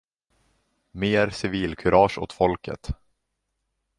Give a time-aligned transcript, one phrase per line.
[0.91, 2.89] Mer civilkurage åt folket.